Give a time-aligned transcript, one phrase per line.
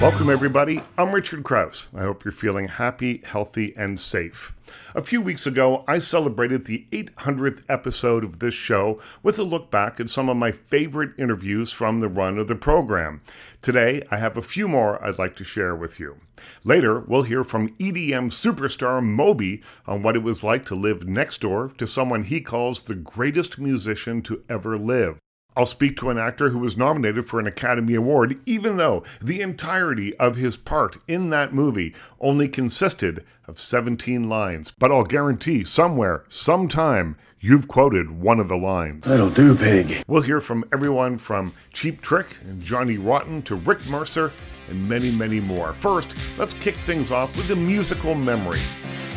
[0.00, 0.80] Welcome, everybody.
[0.96, 1.88] I'm Richard Crouse.
[1.92, 4.54] I hope you're feeling happy, healthy, and safe.
[4.94, 9.72] A few weeks ago, I celebrated the 800th episode of this show with a look
[9.72, 13.22] back at some of my favorite interviews from the run of the program.
[13.60, 16.18] Today, I have a few more I'd like to share with you.
[16.62, 21.40] Later, we'll hear from EDM superstar Moby on what it was like to live next
[21.40, 25.18] door to someone he calls the greatest musician to ever live.
[25.58, 29.40] I'll speak to an actor who was nominated for an Academy Award, even though the
[29.40, 34.70] entirety of his part in that movie only consisted of 17 lines.
[34.70, 39.06] But I'll guarantee somewhere, sometime, you've quoted one of the lines.
[39.08, 40.04] That'll do, pig.
[40.06, 44.30] We'll hear from everyone from Cheap Trick and Johnny Rotten to Rick Mercer
[44.70, 45.72] and many, many more.
[45.72, 48.60] First, let's kick things off with a musical memory.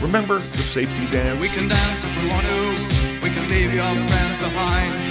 [0.02, 1.40] Remember the safety dance?
[1.40, 3.24] We can dance if we want to.
[3.24, 5.11] We can leave your friends behind.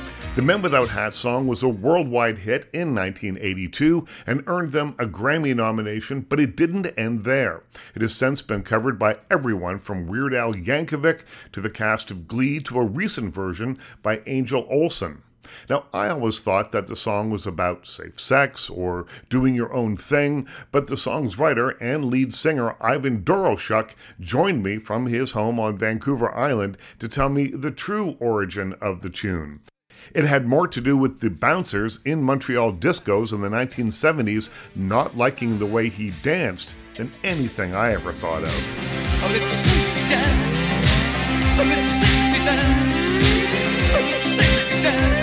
[0.33, 5.05] The Men Without Hats song was a worldwide hit in 1982 and earned them a
[5.05, 7.63] Grammy nomination, but it didn't end there.
[7.93, 12.29] It has since been covered by everyone from Weird Al Yankovic to the cast of
[12.29, 15.21] Glee to a recent version by Angel Olsen.
[15.69, 19.97] Now, I always thought that the song was about safe sex or doing your own
[19.97, 25.59] thing, but the song's writer and lead singer Ivan Doroschuk joined me from his home
[25.59, 29.59] on Vancouver Island to tell me the true origin of the tune.
[30.13, 35.15] It had more to do with the bouncers in Montreal discos in the 1970s not
[35.15, 38.49] liking the way he danced than anything I ever thought of.
[38.49, 40.57] Oh, it's a safety dance.
[41.57, 42.91] Oh, it's a safety dance.
[43.93, 45.21] Oh, it's a safety dance.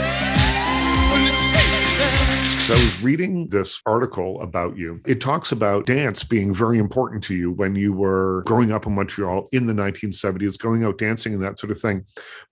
[1.10, 2.70] Oh, it's a safety dance.
[2.70, 5.00] I was reading this article about you.
[5.06, 8.94] It talks about dance being very important to you when you were growing up in
[8.94, 12.06] Montreal in the 1970s, going out dancing and that sort of thing.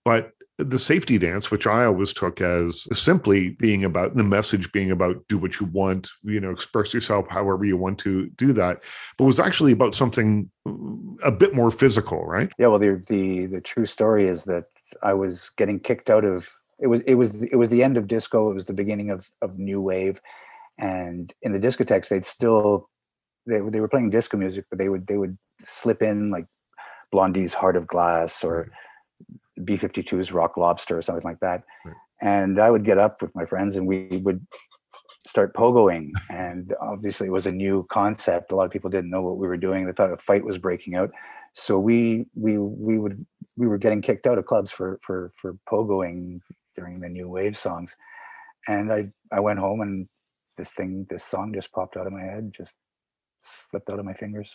[0.04, 4.90] But the safety dance, which I always took as simply being about the message being
[4.90, 8.82] about do what you want, you know, express yourself however you want to do that,
[9.18, 12.50] but was actually about something mm, a bit more physical, right?
[12.58, 14.64] Yeah, well, the the the true story is that
[15.02, 18.06] I was getting kicked out of it was it was it was the end of
[18.06, 18.50] disco.
[18.50, 20.20] It was the beginning of of new wave,
[20.78, 22.88] and in the discotheques they'd still
[23.46, 26.46] they they were playing disco music, but they would they would slip in like
[27.12, 28.70] Blondie's Heart of Glass or
[29.60, 31.62] B52's Rock Lobster or something like that.
[31.84, 31.94] Right.
[32.20, 34.46] And I would get up with my friends and we would
[35.26, 36.10] start pogoing.
[36.30, 38.52] And obviously, it was a new concept.
[38.52, 39.84] A lot of people didn't know what we were doing.
[39.84, 41.10] They thought a fight was breaking out.
[41.52, 43.24] So we we we would
[43.56, 46.40] we were getting kicked out of clubs for for for pogoing
[46.74, 47.94] during the new wave songs.
[48.68, 50.08] And I I went home and
[50.56, 52.74] this thing this song just popped out of my head, just
[53.38, 54.54] slipped out of my fingers.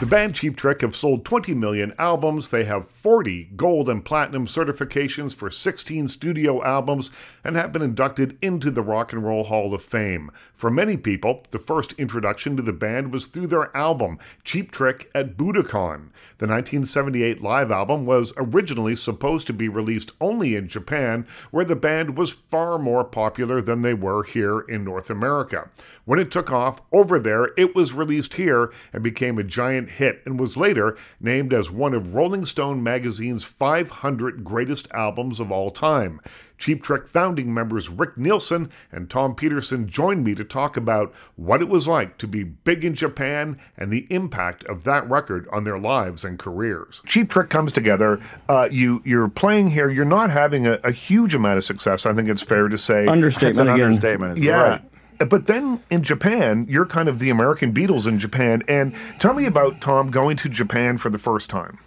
[0.00, 2.50] The band Cheap Trick have sold 20 million albums.
[2.50, 7.10] They have 40 gold and platinum certifications for 16 studio albums
[7.42, 10.30] and have been inducted into the Rock and Roll Hall of Fame.
[10.54, 15.10] For many people, the first introduction to the band was through their album, Cheap Trick
[15.14, 16.10] at Budokan.
[16.38, 21.74] The 1978 live album was originally supposed to be released only in Japan, where the
[21.74, 25.70] band was far more popular than they were here in North America.
[26.04, 30.22] When it took off over there, it was released here and became a giant hit
[30.24, 35.70] and was later named as one of Rolling Stone magazine's 500 greatest albums of all
[35.70, 36.20] time.
[36.56, 41.62] Cheap Trick founding members Rick Nielsen and Tom Petersson joined me to talk about what
[41.62, 45.64] it was like to be big in Japan and the impact of that record on
[45.64, 47.00] their lives and careers.
[47.06, 48.20] Cheap Trick comes together.
[48.48, 49.88] Uh, you you're playing here.
[49.88, 52.06] You're not having a, a huge amount of success.
[52.06, 53.06] I think it's fair to say.
[53.06, 53.80] Understatement It's an again.
[53.86, 54.38] understatement.
[54.38, 54.60] Yeah.
[54.62, 54.82] Right.
[55.18, 58.62] But then in Japan, you're kind of the American Beatles in Japan.
[58.68, 61.78] And tell me about Tom going to Japan for the first time.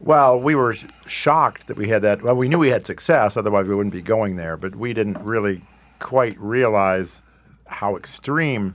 [0.00, 0.74] Well, we were
[1.06, 2.22] shocked that we had that.
[2.22, 4.56] Well, we knew we had success, otherwise we wouldn't be going there.
[4.58, 5.62] But we didn't really
[6.00, 7.22] quite realize
[7.66, 8.74] how extreme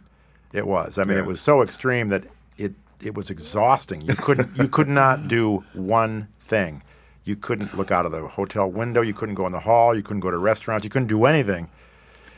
[0.52, 0.98] it was.
[0.98, 1.24] I mean, Yeah.
[1.24, 2.24] it was so extreme that
[2.58, 4.02] it it was exhausting.
[4.02, 6.82] You couldn't you could not do one thing.
[7.24, 9.02] You couldn't look out of the hotel window.
[9.02, 9.96] You couldn't go in the hall.
[9.96, 10.84] You couldn't go to restaurants.
[10.84, 11.70] You couldn't do anything.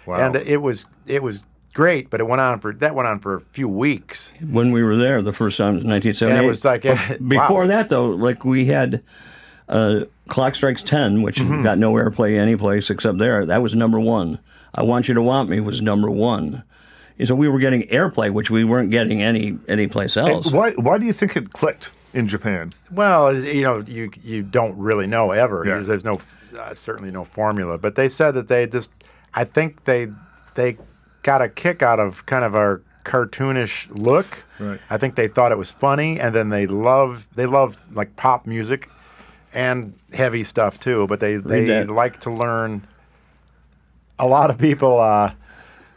[0.06, 0.15] Wow.
[0.25, 3.36] And it was it was great, but it went on for that went on for
[3.36, 4.33] a few weeks.
[4.50, 6.31] when we were there the first time in 1978.
[6.36, 7.27] And it was like, But wow.
[7.27, 9.03] before that though, like we had
[9.69, 11.63] uh, Clock Strikes Ten, which Mm-hmm.
[11.63, 13.45] got no airplay anyplace except there.
[13.45, 14.39] That was number one.
[14.75, 16.63] I Want You to Want Me was number one.
[17.19, 20.51] And so we were getting airplay, which we weren't getting any anyplace else.
[20.51, 22.74] Why, why do you think it clicked in Japan?
[22.92, 25.63] Well, you know, you you don't really know ever.
[25.65, 25.75] Yeah.
[25.75, 26.19] There's, there's no
[26.57, 28.92] uh, certainly no formula, but they said that they just.
[29.33, 30.07] I think they
[30.55, 30.77] they
[31.23, 34.43] got a kick out of kind of our cartoonish look.
[34.59, 34.79] Right.
[34.89, 38.45] I think they thought it was funny, and then they love they love like pop
[38.45, 38.89] music
[39.53, 41.07] and heavy stuff too.
[41.07, 41.89] But they they that.
[41.89, 42.85] like to learn.
[44.19, 45.31] A lot of people uh,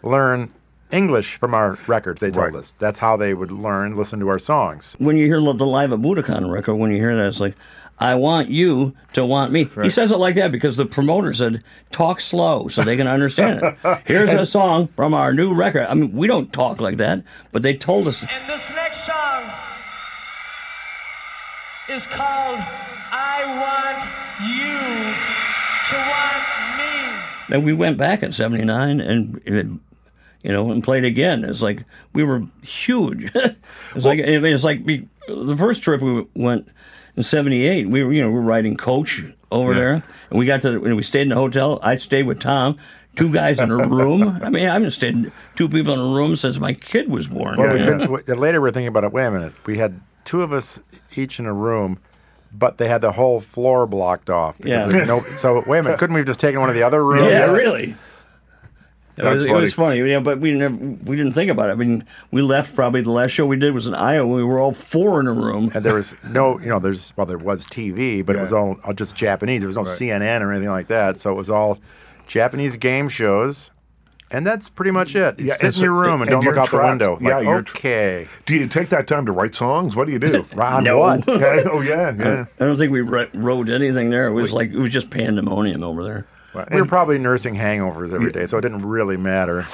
[0.02, 0.50] learn
[0.90, 2.20] English from our records.
[2.22, 2.54] They told Right.
[2.56, 4.96] us that's how they would learn, listen to our songs.
[4.98, 7.54] when you hear the live at Budokan record, when you hear that, it's like,
[7.98, 9.68] I want you to want me.
[9.82, 13.62] He says it like that because the promoter said, talk slow so they can understand
[13.62, 13.98] it.
[14.06, 15.86] Here's a song from our new record.
[15.86, 18.20] I mean, we don't talk like that, but they told us.
[18.22, 19.50] And this next song
[21.88, 22.58] is called
[23.12, 24.04] I Want
[24.42, 25.14] You
[25.88, 27.54] to Want Me.
[27.54, 29.80] And we went back in '79 and, and,
[30.42, 31.44] you know, and played again.
[31.44, 33.30] It's like we were huge.
[33.94, 36.68] it's like it's like we, the first trip we went
[37.16, 37.88] in '78.
[37.88, 40.96] We were, you know, we were riding coach over there, and we got to and
[40.96, 41.78] we stayed in a hotel.
[41.82, 42.76] I stayed with Tom.
[43.16, 44.40] Two guys in a room.
[44.42, 47.58] I mean, I haven't stayed two people in a room since my kid was born.
[47.58, 49.12] Well, we couldn't, later we're thinking about it.
[49.12, 49.52] Wait a minute.
[49.66, 50.80] We had two of us
[51.14, 52.00] each in a room,
[52.52, 54.58] but they had the whole floor blocked off.
[54.58, 55.04] because Yeah.
[55.04, 55.98] No, so wait a minute.
[56.00, 57.28] Couldn't we have just taken one of the other rooms?
[57.30, 57.94] Yeah, really.
[59.16, 61.72] It That's was, it was funny, yeah, but we never we didn't think about it.
[61.72, 64.26] I mean, we left probably the last show we did was in Iowa.
[64.26, 65.70] We were all four in a room.
[65.72, 68.76] And there was no, you know, there's well, there was TV, but it was all,
[68.84, 69.60] all just Japanese.
[69.60, 71.18] There was no CNN or anything like that.
[71.20, 71.78] So it was all
[72.26, 73.70] Japanese game shows.
[74.30, 75.38] And that's pretty much it.
[75.38, 76.88] Yeah, Sit in so- your room and, and don't look you're out the trapped.
[76.88, 77.18] window.
[77.20, 78.28] Yeah, Like, you're tra- okay.
[78.46, 79.94] Do you take that time to write songs?
[79.94, 80.44] What do you do?
[80.58, 80.98] On No.
[80.98, 81.24] what?
[81.28, 82.46] yeah, oh yeah, yeah.
[82.58, 84.26] I don't think we wrote anything there.
[84.26, 86.26] It was like it was just pandemonium over there.
[86.70, 89.66] We were probably nursing hangovers every day, so it didn't really matter.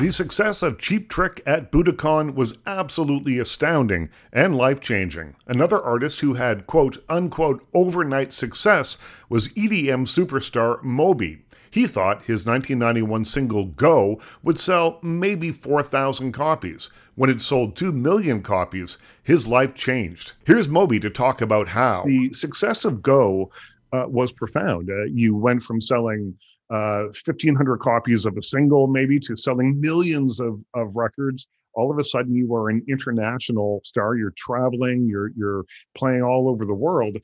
[0.00, 5.36] The success of Cheap Trick at Budokan was absolutely astounding and life changing.
[5.46, 8.98] Another artist who had quote unquote overnight success
[9.28, 11.44] was EDM superstar Moby.
[11.70, 16.90] He thought his 1991 single Go would sell maybe 4,000 copies.
[17.16, 20.32] When it sold 2 million copies, his life changed.
[20.44, 22.02] Here's Moby to talk about how.
[22.04, 23.52] The success of Go
[23.94, 24.90] uh, was profound.
[24.90, 26.34] Uh, you went from selling
[26.70, 31.46] uh, 1,500 copies of a single, maybe, to selling millions of, of records.
[31.74, 34.16] All of a sudden, you are an international star.
[34.16, 35.06] You're traveling.
[35.06, 35.64] You're you're
[35.94, 37.18] playing all over the world.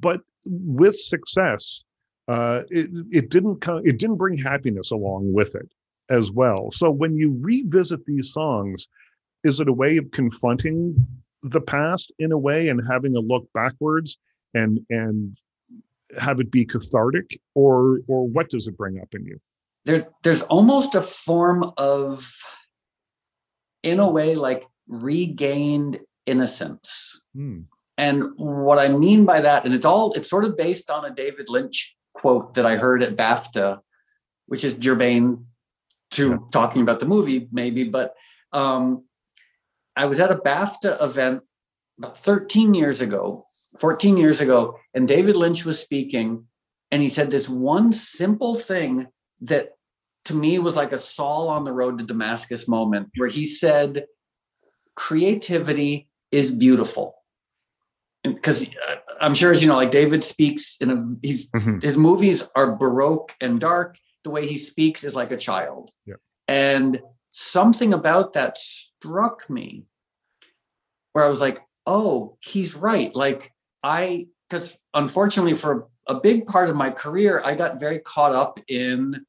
[0.00, 1.82] But with success,
[2.28, 3.80] uh, it it didn't come.
[3.84, 5.68] It didn't bring happiness along with it
[6.10, 6.70] as well.
[6.70, 8.88] So when you revisit these songs,
[9.44, 10.94] is it a way of confronting
[11.42, 14.18] the past in a way and having a look backwards
[14.54, 15.36] and and
[16.18, 19.38] have it be cathartic or or what does it bring up in you?
[19.84, 22.32] There there's almost a form of
[23.82, 27.20] in a way like regained innocence.
[27.34, 27.60] Hmm.
[27.98, 31.14] and what i mean by that and it's all it's sort of based on a
[31.14, 33.78] david lynch quote that i heard at bafta
[34.46, 35.46] which is germane
[36.10, 38.14] to talking about the movie maybe but
[38.52, 39.04] um
[39.94, 41.42] i was at a bafta event
[41.98, 43.45] about 13 years ago
[43.78, 46.46] 14 years ago and david lynch was speaking
[46.90, 49.08] and he said this one simple thing
[49.40, 49.70] that
[50.24, 54.06] to me was like a Saul on the road to Damascus moment where he said,
[54.96, 57.14] creativity is beautiful.
[58.24, 58.66] Because
[59.20, 61.80] I'm sure, as you know, like David speaks in a, he's, Mhm.
[61.82, 63.98] his movies are Baroque and dark.
[64.24, 65.92] The way he speaks is like a child.
[66.04, 66.16] Yeah.
[66.48, 69.84] And something about that struck me
[71.12, 73.14] where I was like, oh, he's right.
[73.14, 73.52] Like
[73.82, 78.60] I, because unfortunately for a big part of my career, I got very caught up
[78.68, 79.24] in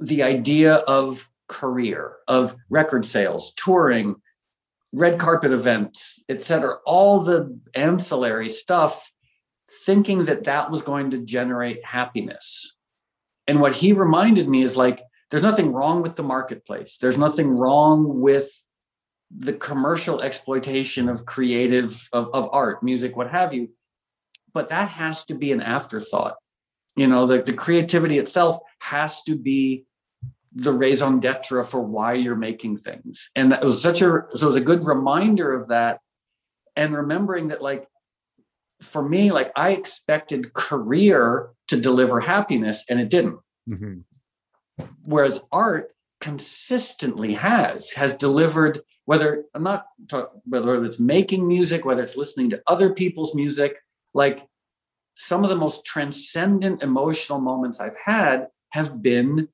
[0.00, 4.16] the idea of career, of record sales, touring,
[4.92, 9.12] red carpet events, etc., all the ancillary stuff,
[9.84, 12.76] thinking that that was going to generate happiness.
[13.46, 16.98] And what he reminded me is like, there's nothing wrong with the marketplace.
[16.98, 18.50] There's nothing wrong with
[19.30, 23.70] the commercial exploitation of creative, of, of art, music, what have you.
[24.52, 26.36] But that has to be an afterthought.
[26.94, 29.84] You know, the, the creativity itself has to be
[30.52, 33.30] the raison d'etre for why you're making things.
[33.36, 36.00] And that was such a so it was a good reminder of that.
[36.74, 37.86] And remembering that, like,
[38.80, 43.38] for me, like I expected career to deliver happiness and it didn't.
[43.68, 44.04] Mhm.
[45.04, 52.02] Whereas art consistently has, has delivered, whether I'm not talking whether it's making music, whether
[52.02, 53.76] it's listening to other people's music,
[54.12, 54.46] like
[55.14, 59.48] some of the most transcendent emotional moments I've had have been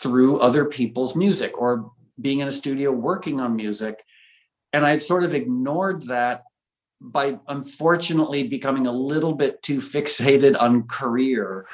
[0.00, 4.02] through other people's music or being in a studio working on music.
[4.72, 6.42] And I had sort of ignored that
[7.00, 11.66] by unfortunately becoming a little bit too fixated on career.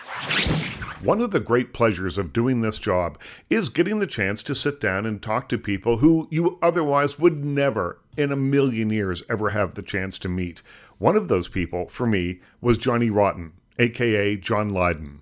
[1.02, 3.18] One of the great pleasures of doing this job
[3.50, 7.44] is getting the chance to sit down and talk to people who you otherwise would
[7.44, 10.62] never in a million years ever have the chance to meet.
[10.98, 15.20] One of those people, for me, was Johnny Rotten, aka John Lydon.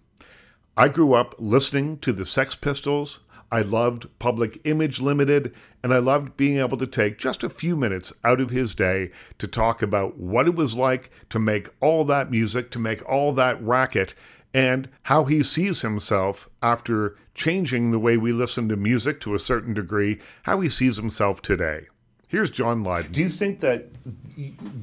[0.77, 3.21] I grew up listening to the Sex Pistols.
[3.53, 7.77] I loved Public Image Limited, and I loved being able to take just a few
[7.77, 12.07] minutes out of his day to talk about what it was like to make all
[12.07, 14.15] that music, to make all that racket,
[14.55, 19.39] and how he sees himself after changing the way we listen to music to a
[19.39, 21.89] certain degree, how he sees himself today.
[22.29, 23.13] Here's John Lydon.
[23.13, 23.89] Do you think that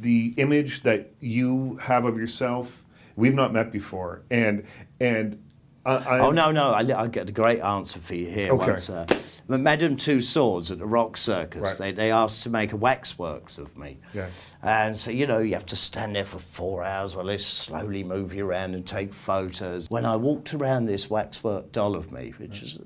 [0.02, 2.84] the image that you have of yourself,
[3.16, 4.64] we've not met before, and
[5.00, 5.42] and
[5.86, 6.72] I, I, Oh no, no!
[6.72, 8.52] I, I get a great answer for you here.
[8.54, 8.72] Okay.
[8.72, 9.06] Once, uh,
[9.48, 11.78] Madame Tussauds at the Rock Circus, Right.
[11.78, 13.98] they, they asked to make a waxworks of me.
[14.14, 14.28] Yeah.
[14.62, 18.04] And so, you know, you have to stand there for four hours while they slowly
[18.04, 19.90] move you around and take photos.
[19.90, 22.78] When I walked around this waxwork doll of me, which is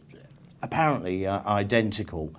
[0.62, 2.34] apparently uh, identical,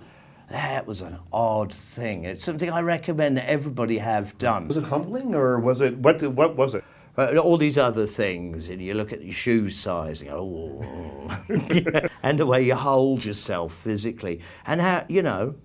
[0.49, 2.23] that was an odd thing.
[2.23, 4.67] It's something I recommend that everybody have done.
[4.67, 6.23] was it humbling or was it what?
[6.23, 6.83] What was it?
[7.17, 12.37] All these other things, and you look at your shoe size, and go, oh, and
[12.37, 15.55] the way you hold yourself physically, and how you know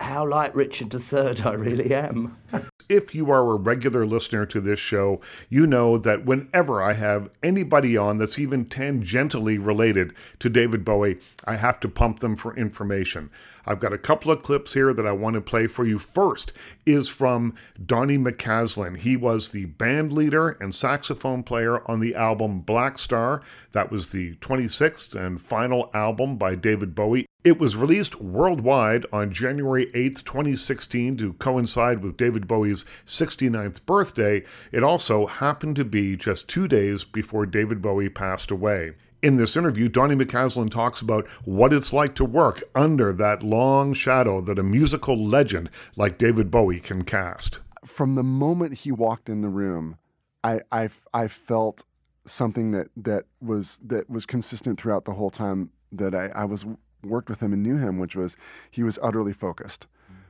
[0.00, 2.36] how like Richard III I really am.
[2.88, 7.30] If you are a regular listener to this show, you know that whenever I have
[7.40, 12.56] anybody on that's even tangentially related to David Bowie, I have to pump them for
[12.56, 13.30] information.
[13.66, 15.98] I've got a couple of clips here that I want to play for you.
[15.98, 16.52] First
[16.86, 18.96] is from Donny McCaslin.
[18.96, 23.42] He was the band leader and saxophone player on the album Blackstar.
[23.72, 27.26] That was the 26th and final album by David Bowie.
[27.42, 34.44] It was released worldwide on January 8th, 2016, to coincide with David Bowie's 69th birthday.
[34.72, 38.92] It also happened to be just two days before David Bowie passed away.
[39.22, 43.92] In this interview, Donny McCaslin talks about what it's like to work under that long
[43.92, 47.60] shadow that a musical legend like David Bowie can cast.
[47.84, 49.96] from the moment he walked in the room,
[50.44, 51.84] I, I, I felt
[52.26, 56.64] something that, that was that was consistent throughout the whole time that I, I was
[57.02, 58.36] worked with him and knew him, which was
[58.70, 59.86] he was utterly focused.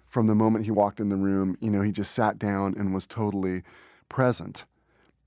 [0.07, 2.93] From the moment he walked in the room, you know, he just sat down and
[2.93, 3.63] was totally
[4.09, 4.65] present,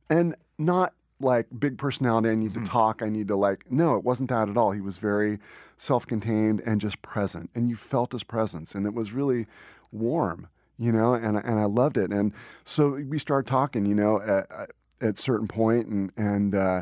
[0.09, 2.29] and not like big personality.
[2.29, 3.01] I need to talk.
[3.01, 3.71] I need to like.
[3.71, 4.71] No, it wasn't that at all.
[4.71, 5.39] He was very
[5.77, 9.47] self-contained and just present, and you felt his presence, and it was really
[9.91, 10.47] warm
[10.79, 12.11] you know, and and I loved it.
[12.11, 12.33] And
[12.65, 16.81] so we started talking, you know, at, at certain point, and and uh,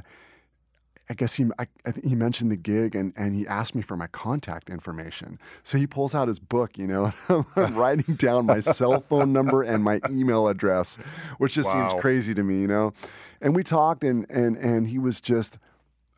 [1.10, 3.81] I guess he I, I think he mentioned the gig, and and he asked me
[3.81, 5.39] for my contact information.
[5.62, 9.33] So he pulls out his book, you know, and I'm writing down my cell phone
[9.33, 10.95] number and my email address,
[11.38, 11.89] which just Wow.
[11.89, 12.93] seems crazy to me, you know.
[13.41, 15.57] And we talked, and and and he was just,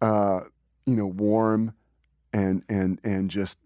[0.02, 0.42] uh,
[0.86, 1.74] you know, warm,
[2.34, 3.58] and and and just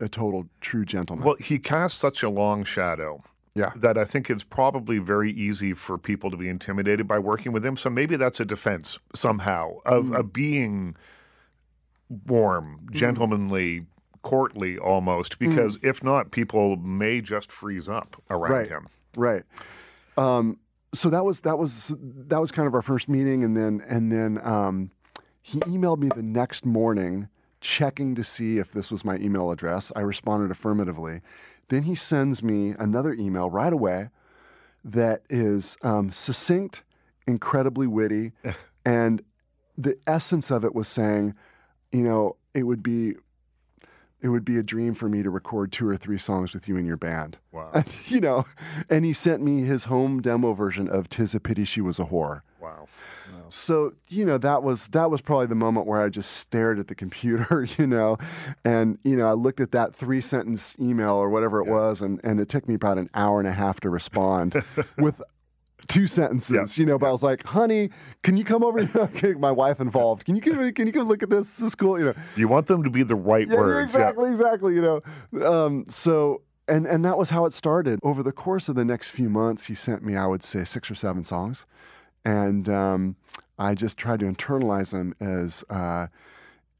[0.00, 1.26] a total true gentleman.
[1.26, 3.22] Well, he casts such a long shadow.
[3.54, 3.72] Yeah.
[3.76, 7.66] That I think it's probably very easy for people to be intimidated by working with
[7.66, 7.76] him.
[7.76, 10.18] So maybe that's a defense somehow of, Mm.
[10.20, 10.96] of being
[12.26, 13.86] warm, gentlemanly,
[14.22, 18.54] courtly almost, because if not, people may just freeze up around Mm.
[18.58, 18.86] right, him.
[19.16, 19.42] Right.
[20.16, 20.58] Um,
[20.92, 24.10] so that was that was that was kind of our first meeting, and then and
[24.10, 24.90] then um,
[25.42, 27.28] he emailed me the next morning,
[27.60, 29.92] checking to see if this was my email address.
[29.94, 31.20] I responded affirmatively.
[31.68, 34.08] Then he sends me another email right away
[34.84, 36.82] that is um, succinct,
[37.26, 38.32] incredibly witty,
[38.84, 39.22] and
[39.78, 41.34] the essence of it was saying,
[41.92, 43.14] you know, it would be
[44.22, 46.76] it would be a dream for me to record two or three songs with you
[46.76, 47.38] and your band.
[47.52, 47.70] Wow.
[47.72, 48.46] And, you know,
[48.88, 52.04] and he sent me his home demo version of "Tis a Pity She Was a
[52.04, 52.86] Whore." Wow.
[53.48, 56.88] So you know that was that was probably the moment where I just stared at
[56.88, 58.18] the computer, you know,
[58.64, 62.20] and you know I looked at that three sentence email or whatever it was, and
[62.22, 64.54] and it took me about an hour and a half to respond
[64.98, 65.22] with
[65.88, 66.98] two sentences, you know.
[66.98, 67.90] But I was like, "Honey,
[68.22, 68.80] can you come over?
[68.96, 70.24] okay, my wife involved.
[70.24, 70.72] Can you come?
[70.72, 71.56] Can you come look at this?
[71.56, 73.94] This is cool, you know." You want them to be the right Yeah, words.
[73.94, 74.74] exactly, exactly.
[74.74, 75.00] You
[75.32, 77.98] know, um, so and and that was how it started.
[78.02, 80.90] Over the course of the next few months, he sent me, I would say, six
[80.90, 81.66] or seven songs,
[82.24, 83.16] and um,
[83.58, 85.64] I just tried to internalize them as.
[85.68, 86.06] Uh,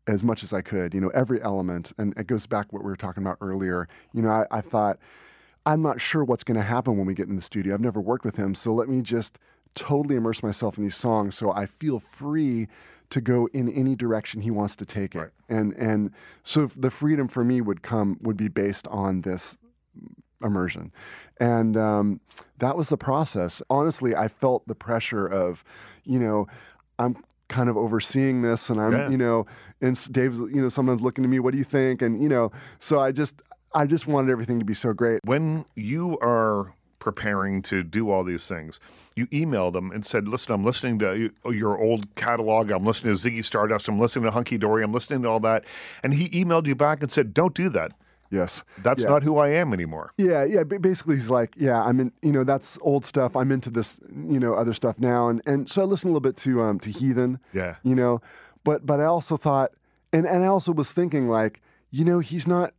[0.06, 2.82] as much as I could, you know, every element, and it goes back to what
[2.82, 3.86] we were talking about earlier.
[4.12, 4.98] You know, I, I thought,
[5.66, 7.74] I'm not sure what's going to happen when we get in the studio.
[7.74, 9.38] I've never worked with him, so let me just
[9.74, 12.66] totally immerse myself in these songs so I feel free
[13.08, 15.32] to go in any direction he wants to take it.
[15.48, 16.10] And and
[16.42, 19.58] so the freedom for me would come would be based on this
[20.42, 20.90] immersion,
[21.38, 22.20] and um,
[22.58, 23.62] that was the process.
[23.68, 25.62] Honestly, I felt the pressure of,
[26.04, 26.46] you know,
[26.98, 27.16] I'm
[27.48, 29.10] kind of overseeing this, and I'm, Yeah.
[29.10, 29.46] you know,
[29.80, 31.40] and Dave's, you know, someone's looking to me.
[31.40, 32.00] What do you think?
[32.00, 33.42] And you know, so I just,
[33.74, 35.20] I just wanted everything to be so great.
[35.24, 38.78] when you are preparing to do all these things,
[39.16, 42.70] you emailed him and said, "Listen, I'm listening to your old catalog.
[42.70, 43.88] I'm listening to Ziggy Stardust.
[43.88, 44.82] I'm listening to Hunky Dory.
[44.82, 45.64] I'm listening to all that."
[46.02, 47.92] And he emailed you back and said, "Don't do that.
[48.32, 49.08] Yes, That's Yeah.
[49.08, 50.62] not who I am anymore." Yeah, yeah.
[50.62, 52.12] Basically, he's like, yeah, I'm in.
[52.22, 53.34] You know, that's old stuff.
[53.34, 56.20] I'm into this, you know, other stuff now, and and so I listened a little
[56.28, 57.38] bit to um to Heathen.
[57.52, 57.76] Yeah.
[57.82, 58.20] You know,
[58.62, 59.72] but but I also thought,
[60.12, 61.60] and and I also was thinking like,
[61.90, 62.72] you know, he's not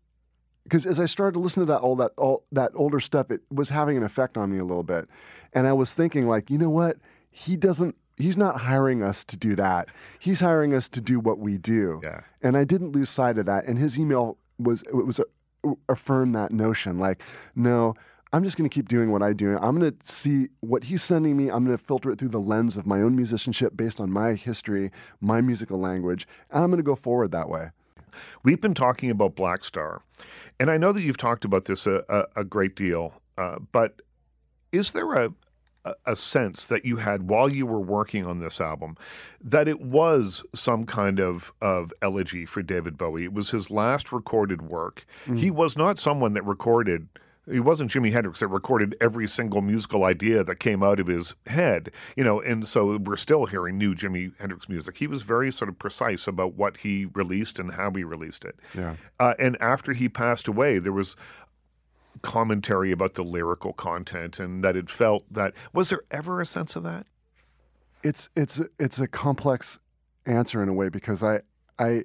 [0.64, 3.42] because as I started to listen to that all that all that older stuff, it
[3.52, 5.08] was having an effect on me a little bit,
[5.54, 6.98] and I was thinking like, you know what,
[7.30, 7.96] he doesn't.
[8.18, 9.90] He's not hiring us to do that.
[10.20, 12.02] He's hiring us to do what we do.
[12.04, 12.22] Yeah.
[12.44, 13.66] And I didn't lose sight of that.
[13.66, 15.26] And his email was it was a,
[15.90, 17.00] affirm that notion.
[17.00, 17.22] Like,
[17.56, 17.96] no,
[18.34, 19.58] I'm just going to keep doing what I do.
[19.58, 21.50] I'm going to see what he's sending me.
[21.50, 24.34] I'm going to filter it through the lens of my own musicianship based on my
[24.34, 27.72] history, my musical language, and I'm going to go forward that way.
[28.44, 30.00] We've been talking about Blackstar,
[30.60, 33.22] and I know that you've talked about this a, a, a great deal.
[33.38, 34.02] Uh, but
[34.72, 35.34] is there a,
[36.06, 38.96] a sense that you had while you were working on this album
[39.42, 43.24] that it was some kind of of elegy for David Bowie?
[43.24, 45.06] It was his last recorded work.
[45.36, 47.08] He was not someone that recorded.
[47.50, 51.34] He wasn't Jimi Hendrix that recorded every single musical idea that came out of his
[51.48, 54.98] head, you know, and so we're still hearing new Jimi Hendrix music.
[54.98, 58.56] He was very sort of precise about what he released and how he released it.
[58.78, 58.96] Yeah.
[59.20, 61.16] Uh, and after he passed away, there was
[62.22, 66.76] commentary about the lyrical content and that it felt that was there ever a sense
[66.76, 67.08] of that?
[68.04, 69.80] it's it's a- it's a complex
[70.26, 71.42] answer in a way because I
[71.78, 72.04] I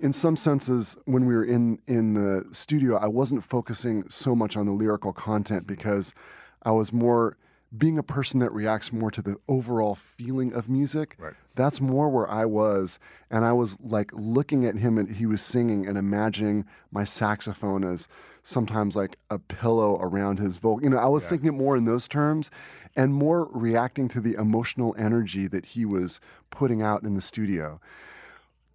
[0.00, 4.56] in some senses when we were in in the studio I wasn't focusing so much
[4.56, 6.14] on the lyrical content because
[6.62, 7.36] I was more
[7.76, 11.16] being a person that reacts more to the overall feeling of music.
[11.18, 11.34] Right.
[11.56, 12.98] That's more where I was
[13.30, 17.84] and I was like looking at him and he was singing and imagining my saxophone
[17.84, 18.08] as
[18.42, 20.84] sometimes like a pillow around his vocal.
[20.84, 22.50] You know, I was thinking it more in those terms
[22.94, 27.80] and more reacting to the emotional energy that he was putting out in the studio.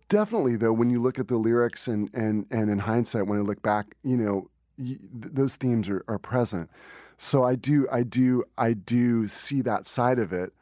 [0.09, 3.41] Definitely, though, when you look at the lyrics and and and in hindsight, when I
[3.41, 4.99] look back, you know, y- th-
[5.33, 6.69] those themes are, are present.
[7.17, 10.53] So I do, I do, I do see that side of it.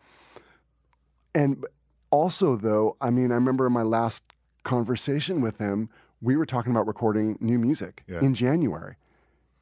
[1.35, 1.63] And
[2.09, 4.23] also, though, I mean, I remember in my last
[4.63, 5.89] conversation with him,
[6.21, 8.21] we were talking about recording new music Yeah.
[8.21, 8.95] in January.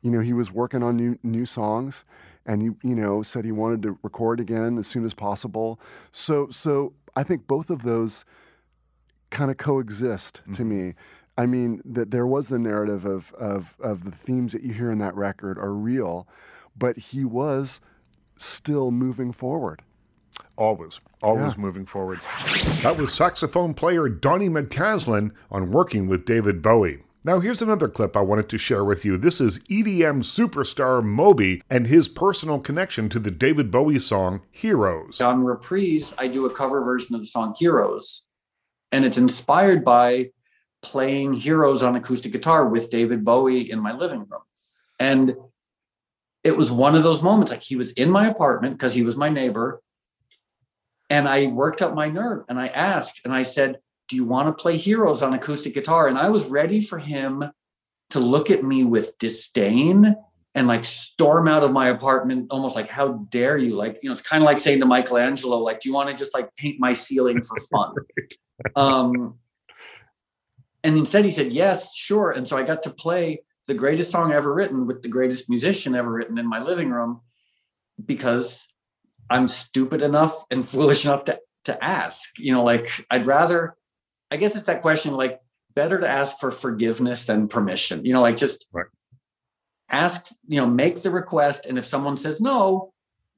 [0.02, 2.06] You know, he was working on new new songs,
[2.46, 5.80] and he, you know, said he wanted to record again as soon as possible.
[6.12, 8.24] So, so I think both of those
[9.30, 10.88] kind of coexist to mm-hmm.
[10.88, 10.94] me.
[11.38, 14.90] I mean, that there was the narrative of, of of the themes that you hear
[14.90, 16.28] in that record are real,
[16.78, 17.82] but he was
[18.38, 19.82] still moving forward.
[20.58, 21.62] Always, always Yeah.
[21.62, 22.20] moving forward.
[22.84, 27.04] That was saxophone player Donny McCaslin on working with David Bowie.
[27.26, 29.18] Now, here's another clip I wanted to share with you.
[29.18, 35.20] This is EDM superstar Moby and his personal connection to the David Bowie song Heroes.
[35.20, 38.25] on reprise i do a cover version of the song heroes
[38.92, 40.30] and it's inspired by
[40.82, 44.42] playing heroes on acoustic guitar with david bowie in my living room.
[45.00, 45.36] And
[46.44, 49.18] it was one of those moments like he was in my apartment because he was
[49.18, 49.82] my neighbor.
[51.10, 54.48] And i worked up my nerve and i asked and i said do you want
[54.48, 56.08] to play heroes on acoustic guitar?
[56.08, 57.44] And i was ready for him
[58.12, 60.16] to look at me with disdain
[60.54, 63.76] and like storm out of my apartment almost like how dare you?
[63.76, 66.16] Like you know it's kind of like saying to michelangelo like do you want to
[66.16, 67.94] just like paint my ceiling for fun
[68.76, 69.38] um
[70.84, 72.32] and instead he said yes sure.
[72.32, 75.96] And so i got to play the greatest song ever written with the greatest musician
[75.96, 77.20] ever written in my living room
[78.04, 78.68] because
[79.30, 83.76] i'm stupid enough and foolish enough to to ask you know like i'd rather
[84.32, 85.40] i guess it's that question like
[85.74, 88.86] better to ask for forgiveness than permission you know like just Right.
[89.90, 92.94] ask you know make the request and if someone says no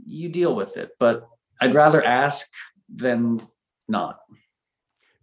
[0.05, 0.91] you deal with it.
[0.99, 1.27] But
[1.61, 2.47] i'd rather ask
[2.93, 3.41] than
[3.87, 4.19] not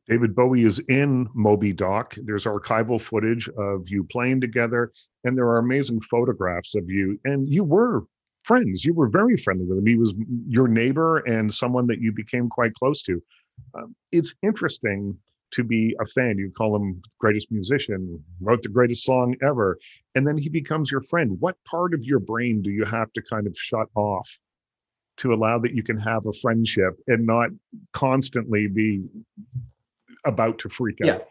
[0.09, 2.15] David Bowie is in Moby Doc.
[2.25, 4.93] There's archival footage of you playing together,
[5.25, 7.19] and there are amazing photographs of you.
[7.25, 8.05] And you were
[8.43, 8.85] friends.
[8.85, 9.87] You were very friendly with him.
[9.87, 10.15] He was
[10.47, 13.23] your neighbor and someone that you became quite close to.
[13.75, 15.17] Um, it's interesting
[15.53, 16.37] to be a fan.
[16.37, 19.79] You call him greatest musician, wrote the greatest song ever,
[20.15, 21.37] and then he becomes your friend.
[21.41, 24.29] What part of your brain do you have to kind of shut off
[25.17, 27.51] to allow that you can have a friendship and not
[27.93, 29.05] constantly be
[30.25, 31.15] about to freak Yeah.
[31.15, 31.25] out?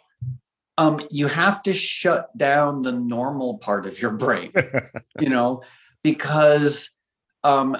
[0.80, 4.52] um you have to shut down the normal part of your brain
[5.20, 5.62] you know
[6.04, 6.90] because
[7.44, 7.78] um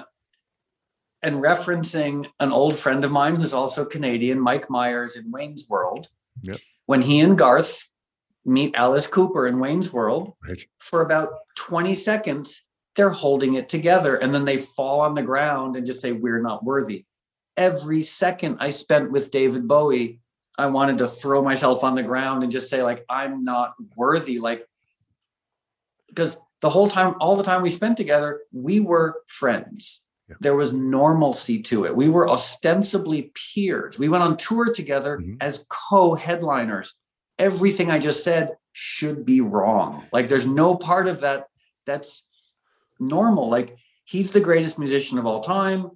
[1.22, 6.08] and referencing an old friend of mine who's also Canadian, Mike Myers in Wayne's World.
[6.42, 6.58] Yep.
[6.84, 7.88] When he and Garth
[8.44, 10.62] meet Alice Cooper in Wayne's World, Right.
[10.80, 12.62] for about 20 seconds,
[12.94, 16.42] they're holding it together and then they fall on the ground and just say, We're
[16.42, 17.06] not worthy.
[17.56, 20.20] Every second I spent with David Bowie,
[20.56, 24.38] I wanted to throw myself on the ground and just say, like, I'm not worthy.
[24.38, 24.66] Like,
[26.08, 30.02] because the whole time, all the time we spent together, we were friends.
[30.28, 30.36] Yeah.
[30.40, 31.96] There was normalcy to it.
[31.96, 33.98] We were ostensibly peers.
[33.98, 35.36] We went on tour together Mhm.
[35.40, 36.94] as co headliners.
[37.38, 40.04] Everything I just said should be wrong.
[40.12, 41.48] Like, there's no part of that
[41.84, 42.22] that's
[42.98, 43.48] normal.
[43.50, 45.90] Like, he's the greatest musician of all time.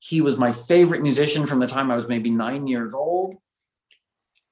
[0.00, 3.36] He was my favorite musician from the time I was maybe nine years old.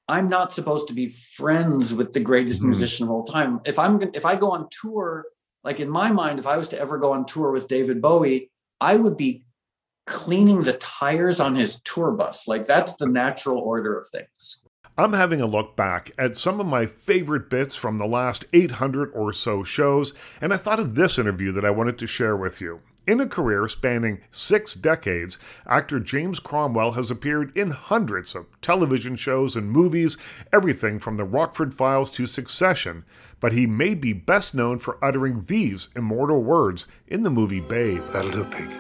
[0.09, 2.67] I'm not supposed to be friends with the greatest Mhm.
[2.67, 3.61] musician of all time.
[3.65, 5.27] If I'm if I go on tour,
[5.65, 8.51] like in my mind, if I was to ever go on tour with David Bowie,
[8.81, 9.45] I would be
[10.07, 12.47] cleaning the tires on his tour bus.
[12.47, 14.63] Like that's the natural order of things.
[14.99, 19.11] I'm having a look back at some of my favorite bits from the last 800
[19.13, 22.61] or so shows, and I thought of this interview that I wanted to share with
[22.63, 22.81] you.
[23.07, 29.15] In a career spanning six decades, actor James Cromwell has appeared in hundreds of television
[29.15, 30.19] shows and movies,
[30.53, 33.05] everything from The Rockford Files to Succession,
[33.39, 38.03] but he may be best known for uttering these immortal words in the movie Babe.
[38.11, 38.71] That'll do, pig.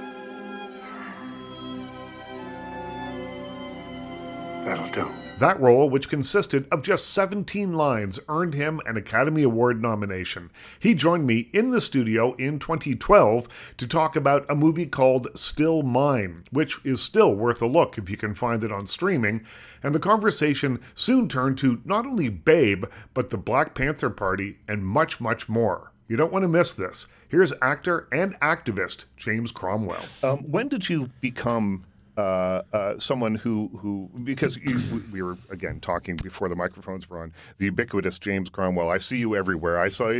[4.64, 5.25] That'll do.
[5.38, 10.50] That role, which consisted of just 17 lines, earned him an Academy Award nomination.
[10.80, 13.46] He joined me in the studio in 2012
[13.76, 18.08] to talk about a movie called Still Mine, which is still worth a look if
[18.08, 19.44] you can find it on streaming.
[19.82, 24.86] And the conversation soon turned to not only Babe, but the Black Panther Party and
[24.86, 25.92] much, much more.
[26.08, 27.08] You don't want to miss this.
[27.28, 30.04] Here's actor and activist James Cromwell.
[30.22, 31.84] Um, when did you become
[32.16, 37.18] uh, uh, someone who who because you, we were again talking before the microphones were
[37.18, 38.88] on the ubiquitous James Cromwell.
[38.88, 39.78] I see you everywhere.
[39.78, 40.10] I saw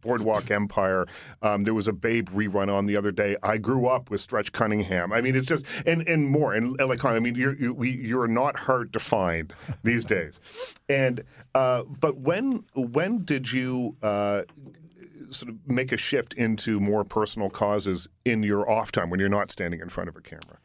[0.00, 1.06] Boardwalk Empire.
[1.42, 3.36] Um, there was a Babe rerun on the other day.
[3.42, 5.12] I grew up with Stretch Cunningham.
[5.12, 8.28] I mean, it's just and and more and like I mean, you're you, we, you're
[8.28, 9.52] not hard to find
[9.82, 10.40] these days.
[10.88, 11.24] And
[11.54, 13.96] uh, but when when did you?
[14.02, 14.42] Uh,
[15.30, 19.28] sort of make a shift into more personal causes in your off time when you're
[19.30, 20.58] not standing in front of a camera.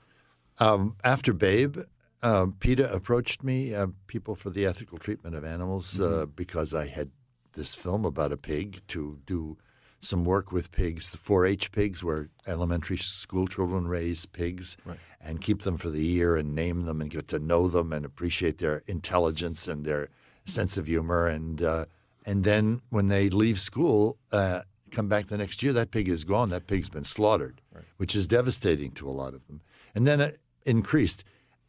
[0.60, 1.78] Um, after Babe,
[2.24, 6.88] um, PETA approached me, uh, People for the Ethical Treatment of Animals, uh, because I
[6.88, 7.12] had
[7.54, 9.58] this film about a pig to do
[10.00, 14.78] some work with pigs, the 4-H pigs, where elementary school children raise pigs
[15.20, 18.06] and keep them for the year and name them and get to know them and
[18.06, 20.10] appreciate their intelligence and their
[20.46, 21.28] sense of humor.
[21.28, 21.86] And uh,
[22.26, 26.24] and then when they leave school, uh, come back the next year, that pig is
[26.24, 26.50] gone.
[26.52, 27.62] That pig's been slaughtered,
[27.98, 29.62] which is devastating to a lot of them.
[29.96, 31.24] And then it increased.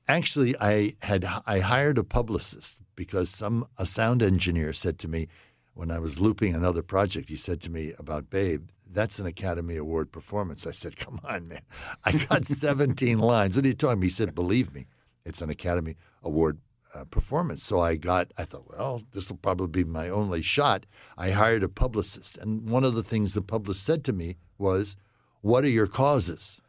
[0.06, 5.28] Actually, I had I hired a publicist because some a sound engineer said to me
[5.74, 7.28] when I was looping another project.
[7.28, 11.48] He said to me about Babe, "That's an Academy Award performance." I said, "Come on,
[11.48, 11.60] man!
[12.04, 13.54] I got 17 lines.
[13.54, 14.04] What are you talking?" about?
[14.04, 14.86] He said, "Believe me,
[15.24, 16.58] it's an Academy Award
[16.94, 18.32] uh, performance." So I got.
[18.38, 20.86] I thought, well, this will probably be my only shot.
[21.18, 24.96] I hired a publicist, and one of the things the publicist said to me was,
[25.42, 26.62] "What are your causes?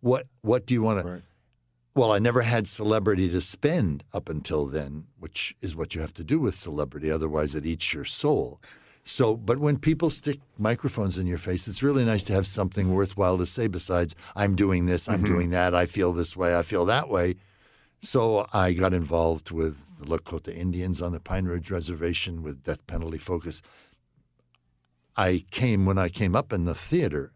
[0.00, 1.22] What What do you want to?"
[1.98, 6.14] Well, I never had celebrity to spend up until then, which is what you have
[6.14, 7.10] to do with celebrity.
[7.10, 8.60] Otherwise, it eats your soul.
[9.02, 12.92] So, but when people stick microphones in your face, it's really nice to have something
[12.92, 15.26] worthwhile to say besides, I'm doing this, I'm Mhm.
[15.26, 17.34] doing that, I feel this way, I feel that way.
[18.00, 22.86] So I got involved with the Lakota Indians on the Pine Ridge Reservation with death
[22.86, 23.60] penalty focus.
[25.16, 27.32] I came, when I came up in the theater,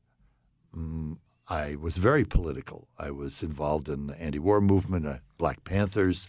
[0.73, 1.17] mm,
[1.49, 2.89] I was very political.
[2.99, 6.29] I was involved in the anti-war movement, uh, Black Panthers.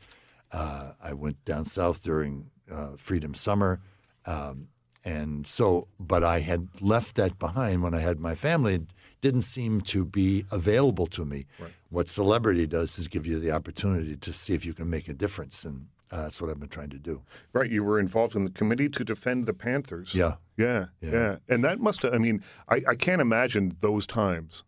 [0.51, 3.79] Uh, I went down south during uh, Freedom Summer,
[4.25, 4.67] um,
[5.03, 5.87] and so.
[5.99, 8.75] But I had left that behind when I had my family.
[8.75, 8.81] It
[9.21, 11.45] didn't seem to be available to me.
[11.89, 15.13] What celebrity does is give you the opportunity to see if you can make a
[15.13, 17.21] difference, and uh, that's what I've been trying to do.
[17.53, 20.13] Right, you were involved in the committee to defend the Panthers.
[20.13, 20.33] Yeah.
[20.57, 21.35] yeah, yeah, Yeah.
[21.47, 22.13] and that must have.
[22.13, 24.63] I mean, I, I can't imagine those times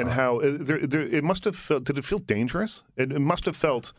[0.00, 1.84] and how uh, there, there, it must have felt.
[1.84, 2.82] Did it feel dangerous?
[2.96, 3.92] It, it must have felt.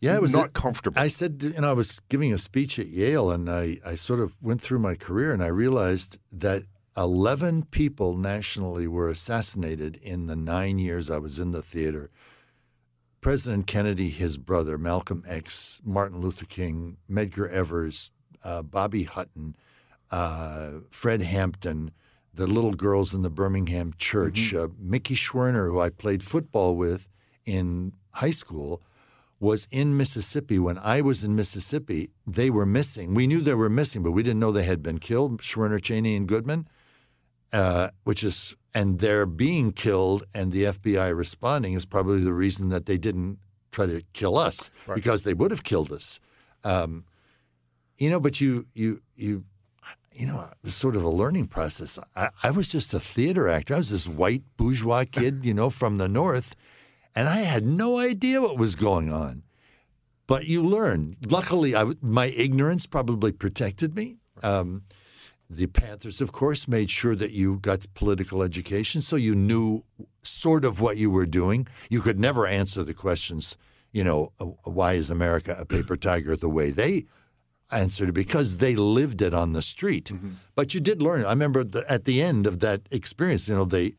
[0.00, 1.00] Yeah, it was not comfortable.
[1.00, 4.18] I said, you know, I was giving a speech at Yale, and I, I sort
[4.18, 6.64] of went through my career, and I realized that
[6.96, 12.10] 11 people nationally were assassinated in the nine years I was in the theater.
[13.20, 18.10] President Kennedy, his brother, Malcolm X, Martin Luther King, Medgar Evers,
[18.42, 19.54] uh, Bobby Hutton,
[20.10, 21.92] uh, Fred Hampton,
[22.34, 24.54] the little girls in the Birmingham church.
[24.54, 27.08] Uh, Mickey Schwerner, who I played football with
[27.44, 28.82] in high school,
[29.38, 32.10] was in Mississippi when I was in Mississippi.
[32.26, 33.12] They were missing.
[33.14, 35.40] We knew they were missing, but we didn't know they had been killed.
[35.42, 36.68] Schwerner, Chaney, and Goodman,
[37.52, 42.70] uh, which is and their being killed and the FBI responding is probably the reason
[42.70, 43.38] that they didn't
[43.70, 46.20] try to kill us because they would have killed us.
[46.64, 47.04] Um,
[47.98, 49.44] you know, but you you you
[50.14, 51.98] you know, it was sort of a learning process.
[52.16, 53.74] I, I was just a theater actor.
[53.74, 56.54] I was this white bourgeois kid, you know, from the north,
[57.14, 59.42] and I had no idea what was going on.
[60.26, 61.16] But you learn.
[61.28, 64.16] Luckily, I, my ignorance probably protected me.
[64.42, 64.82] Um,
[65.50, 69.84] the Panthers, of course, made sure that you got political education, so you knew
[70.22, 71.66] sort of what you were doing.
[71.90, 73.58] You could never answer the questions,
[73.92, 77.04] you know, uh, why is America a paper tiger the way they
[77.72, 80.12] answered it because they lived it on the street.
[80.54, 81.24] But you did learn.
[81.24, 83.94] I remember the, at the end of that experience, you know, they,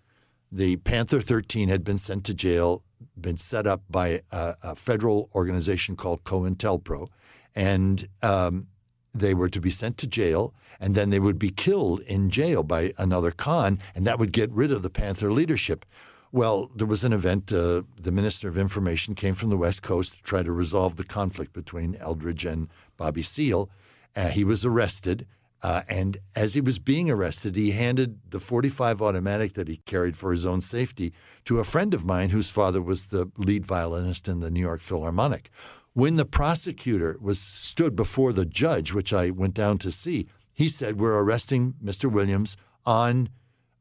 [0.51, 2.83] the Panther 13 had been sent to jail,
[3.19, 7.07] been set up by a, a federal organization called COINTELPRO,
[7.55, 8.67] and um,
[9.13, 12.63] they were to be sent to jail, and then they would be killed in jail
[12.63, 15.85] by another con, and that would get rid of the Panther leadership.
[16.31, 17.51] Well, there was an event.
[17.51, 21.03] Uh, the Minister of Information came from the West Coast to try to resolve the
[21.03, 23.69] conflict between Eldridge and Bobby Seale.
[24.15, 25.25] Uh, he was arrested,
[25.61, 30.17] uh, and as he was being arrested, he handed the 45 automatic that he carried
[30.17, 31.13] for his own safety
[31.45, 34.81] to a friend of mine whose father was the lead violinist in the New York
[34.81, 35.49] Philharmonic.
[35.93, 40.67] When the prosecutor was stood before the judge, which I went down to see, he
[40.67, 42.11] said, "We're arresting Mr.
[42.11, 43.29] Williams on."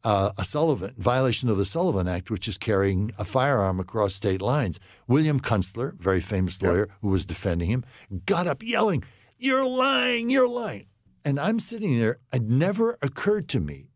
[0.04, 4.42] Uh, a Sullivan violation of the Sullivan Act, which is carrying a firearm across state
[4.42, 4.80] lines.
[5.06, 7.84] William Kunstler, very famous lawyer who was defending him,
[8.26, 9.04] got up yelling,
[9.38, 10.30] "You're lying!
[10.30, 10.86] You're lying!"
[11.24, 12.18] And I'm sitting there.
[12.32, 13.90] It never occurred to me,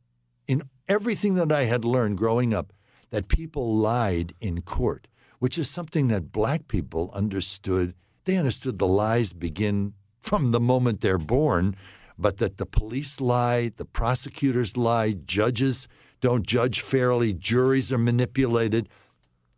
[0.47, 2.73] in everything that I had learned growing up,
[3.11, 7.95] that people lied in court, which is something that black people understood.
[8.25, 11.77] They understood the lies begin from the moment they're born
[12.19, 15.89] but that the police lie, the prosecutors lie, judges
[16.21, 18.89] don't judge fairly, juries are manipulated,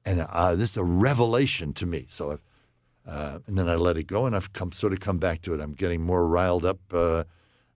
[0.04, 2.06] and uh, this is a revelation to me.
[2.08, 2.40] So, I've,
[3.06, 5.54] uh, and then I let it go, and I've come sort of come back to
[5.54, 5.60] it.
[5.60, 7.24] I'm getting more riled up uh,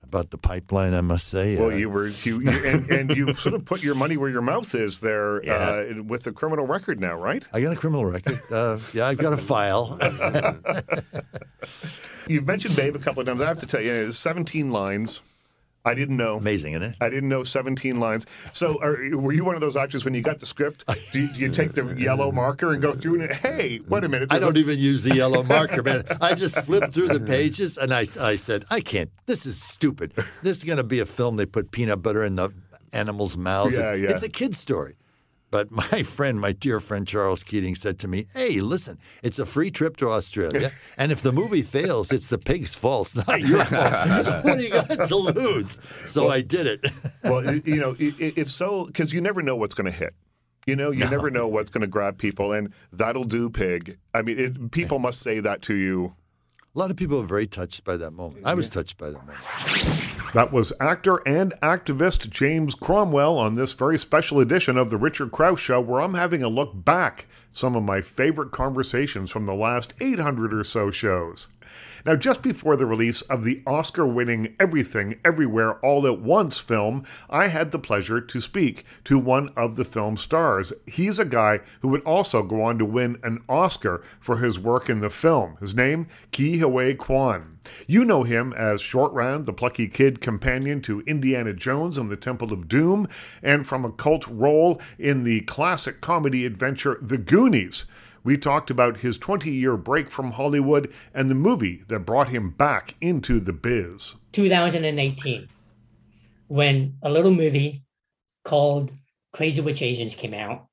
[0.03, 1.57] about the pipeline, I must say.
[1.57, 4.29] Well, Uh, you were you, you and, and you sort of put your money where
[4.31, 5.95] your mouth is there Yeah.
[5.99, 7.47] uh, with the criminal record now, right?
[7.53, 8.37] I got a criminal record.
[8.51, 9.97] Uh, yeah, I've got a file.
[12.29, 13.41] You've mentioned Babe a couple of times.
[13.41, 15.21] I have to tell you, it's 17 lines.
[15.85, 16.37] I didn't know.
[16.37, 16.97] Amazing, isn't it?
[17.01, 18.25] I didn't know 17 lines.
[18.53, 20.85] So, are, were you one of those actors when you got the script?
[21.13, 24.09] Do you, do you take the yellow marker and go through and hey, wait a
[24.09, 24.33] minute?
[24.33, 26.05] I don't even use the yellow marker, man.
[26.21, 29.11] I just flipped through the pages and I, I said, I can't.
[29.27, 30.13] This is stupid.
[30.43, 32.51] This is going to be a film they put peanut butter in the
[32.93, 33.77] animals' mouths.
[33.77, 34.11] Yeah, yeah.
[34.11, 34.95] It's a kid's story.
[35.53, 39.47] But my friend, my dear friend Charles Keating said to me, Hey, listen, it's a
[39.47, 40.73] free trip to Australia.
[40.99, 44.19] And if the movie fails, it's the pig's fault, it's not your fault.
[44.19, 45.79] So what do you got to lose?
[46.05, 46.87] So I did it.
[47.23, 50.15] well, you know, it, it- it's so because you never know what's going to hit.
[50.67, 53.99] You know, you never know what's going to grab people, and that'll do, pig.
[54.15, 56.15] I mean, it, people must say that to you.
[56.75, 58.47] A lot of people are very touched by that moment.
[58.47, 60.33] I was touched by that moment.
[60.33, 65.33] That was actor and activist James Cromwell on this very special edition of the Richard
[65.33, 69.45] Crouse Show, where I'm having a look back at some of my favorite conversations from
[69.45, 71.49] the last 800 or so shows.
[72.05, 77.05] Now, just before the release of the Oscar winning Everything Everywhere All at Once film,
[77.31, 80.73] I had the pleasure to speak to one of the film stars.
[80.87, 84.91] He's a guy who would also go on to win an Oscar for his work
[84.91, 85.57] in the film.
[85.61, 87.59] His name, Ke Huy Quan.
[87.87, 92.17] You know him as Short Round, the plucky kid companion to Indiana Jones and the
[92.17, 93.07] Temple of Doom,
[93.43, 97.87] and from a cult role in the classic comedy adventure The Goonies.
[98.25, 102.51] We talked about his 20 year break from Hollywood and the movie that brought him
[102.51, 104.15] back into the biz.
[104.33, 105.49] 2018
[106.53, 107.83] when a little movie
[108.45, 108.93] called
[109.33, 110.67] Crazy Rich Asians came out.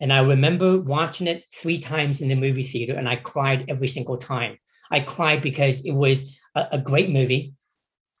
[0.00, 3.86] And I remember watching it three times in the movie theater, and I cried every
[3.86, 4.58] single time.
[4.90, 7.54] I cried because it was a, a great movie.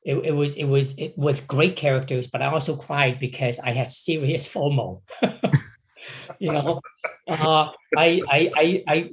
[0.04, 3.70] It, it was it was it, with great characters, but I also cried because I
[3.72, 5.02] had serious FOMO.
[6.38, 6.80] you know,
[7.28, 9.10] uh, I, I I I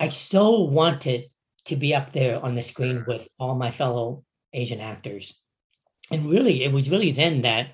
[0.00, 1.24] I so wanted
[1.66, 5.40] to be up there on the screen with all my fellow Asian actors,
[6.10, 7.72] and really, it was really then that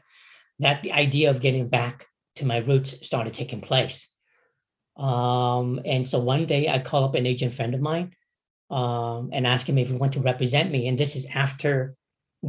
[0.58, 4.08] that the idea of getting back to my roots started taking place.
[4.96, 8.12] Um, and so one day I call up an Asian friend of mine
[8.70, 10.86] um, and ask him if he want to represent me.
[10.86, 11.94] And this is after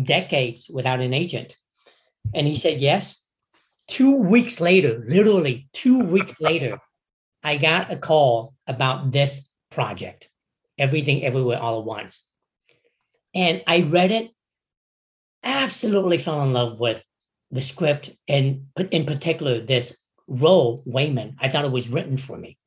[0.04, 1.56] decades without an agent.
[2.36, 3.26] And he said yes.
[3.92, 6.80] Two weeks later, literally two weeks later,
[7.44, 10.30] I got a call about this project,
[10.78, 12.26] Everything Everywhere All at Once.
[13.36, 14.32] And I read it,
[15.44, 17.04] absolutely fell in love with
[17.52, 21.36] the script and in particular this role, Waymond.
[21.42, 22.58] I thought it was written for me.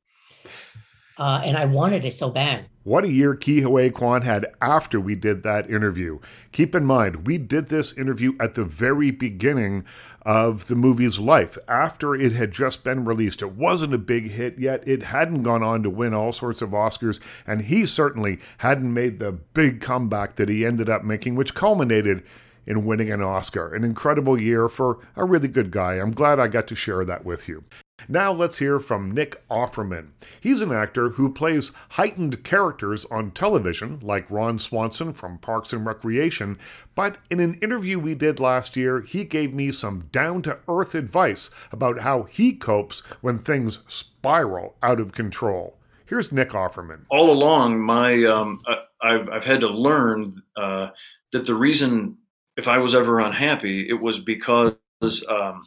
[1.17, 2.67] Uh, and I wanted it so bad.
[2.83, 6.19] What a year Ke Huy Quan had after we did that interview.
[6.51, 9.85] Keep in mind, we did this interview at the very beginning
[10.25, 13.41] of the movie's life, after it had just been released.
[13.43, 16.71] It wasn't a big hit yet, it hadn't gone on to win all sorts of
[16.71, 21.53] Oscars, and he certainly hadn't made the big comeback that he ended up making, which
[21.53, 22.23] culminated
[22.65, 23.73] in winning an Oscar.
[23.73, 25.93] An incredible year for a really good guy.
[25.93, 27.63] I'm glad I got to share that with you.
[28.07, 30.09] Now let's hear from Nick Offerman.
[30.39, 35.85] He's an actor who plays heightened characters on television, like Ron Swanson from Parks and
[35.85, 36.57] Recreation,
[36.93, 40.93] but in an interview we did last year, he gave me some down to earth
[40.93, 45.77] advice about how he copes when things spiral out of control.
[46.05, 47.05] Here's Nick Offerman.
[47.09, 48.61] All along, my um,
[49.01, 50.89] I've, I've had to learn uh,
[51.31, 52.17] that the reason
[52.57, 54.75] if I was ever unhappy, it was because
[55.27, 55.63] um,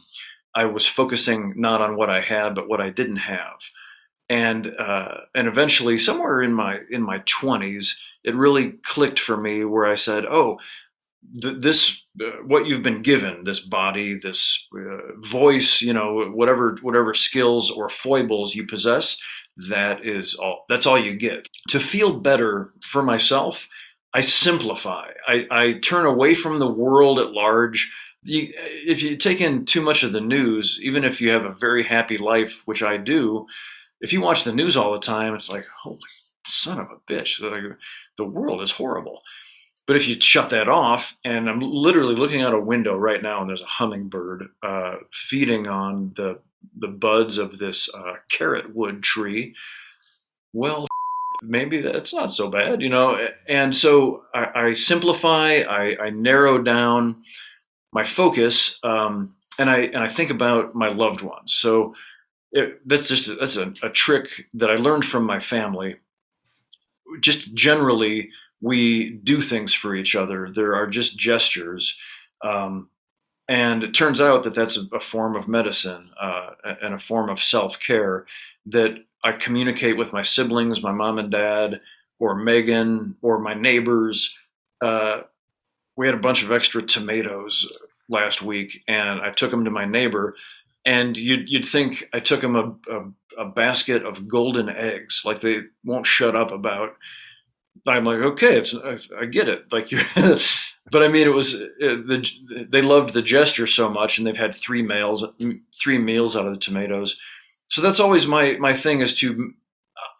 [0.55, 3.59] I was focusing not on what I had, but what I didn't have.
[4.29, 9.65] And uh, and eventually, somewhere in my in my twenties, it really clicked for me
[9.65, 10.59] where I said, "Oh,
[11.41, 16.77] th- this uh, what you've been given, this body, this uh, voice, you know, whatever
[16.81, 19.17] whatever skills or foibles you possess,
[19.69, 20.65] that is all.
[20.69, 21.49] That's all you get.
[21.69, 23.67] To feel better for myself,
[24.13, 25.09] I simplify.
[25.27, 27.91] I, I turn away from the world at large."
[28.23, 31.53] You, if you take in too much of the news, even if you have a
[31.53, 33.47] very happy life, which I do,
[34.01, 35.99] if you watch the news all the time, it's like, holy
[36.45, 37.39] son of a bitch,
[38.17, 39.21] the world is horrible.
[39.87, 43.41] But if you shut that off, and I'm literally looking out a window right now,
[43.41, 46.39] and there's a hummingbird uh, feeding on the
[46.77, 49.55] the buds of this uh, carrot wood tree.
[50.53, 50.87] Well,
[51.41, 53.17] maybe that's not so bad, you know.
[53.47, 57.23] And so I, I simplify, I, I narrow down
[57.91, 61.53] my focus um, and I and I think about my loved ones.
[61.53, 61.93] So
[62.51, 65.97] it, that's just a, that's a, a trick that I learned from my family.
[67.21, 68.29] Just generally,
[68.61, 70.49] we do things for each other.
[70.49, 71.97] There are just gestures.
[72.43, 72.89] Um,
[73.47, 77.29] and it turns out that that's a, a form of medicine uh, and a form
[77.29, 78.25] of self care
[78.67, 81.81] that I communicate with my siblings, my mom and dad,
[82.19, 84.35] or Megan, or my neighbors.
[84.81, 85.21] Uh,
[85.99, 89.83] we had a bunch of extra tomatoes last week, and I took them to my
[89.83, 90.33] neighbor,
[90.85, 95.41] and you'd you'd think I took him a, a, a basket of golden eggs, like
[95.41, 96.95] they won't shut up about.
[97.85, 99.99] I'm like, okay, it's I, I get it, like you.
[100.89, 104.37] but I mean, it was it, the, they loved the gesture so much, and they've
[104.37, 105.25] had three meals,
[105.77, 107.19] three meals out of the tomatoes.
[107.67, 109.53] So that's always my my thing is to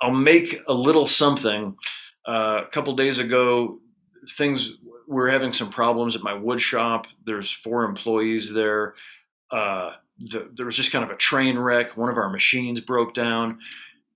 [0.01, 1.77] I'll make a little something.
[2.27, 3.79] Uh, a couple days ago,
[4.37, 4.73] things
[5.09, 7.07] we're having some problems at my wood shop.
[7.25, 8.93] There's four employees there.
[9.49, 11.97] Uh, the, there was just kind of a train wreck.
[11.97, 13.57] One of our machines broke down,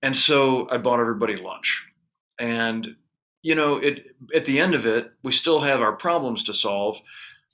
[0.02, 1.84] and so I bought everybody lunch.
[2.38, 2.94] And
[3.42, 7.00] you know, it at the end of it, we still have our problems to solve,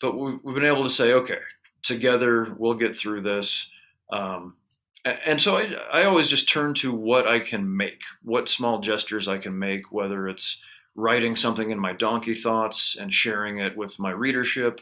[0.03, 1.39] but we, have been able to say, okay,
[1.83, 3.71] together we'll get through this.
[4.13, 4.57] Um,
[5.05, 9.29] and so I, I always just turn to what I can make, what small gestures
[9.29, 10.61] I can make, whether it's
[10.95, 14.81] writing something in my donkey thoughts and sharing it with my readership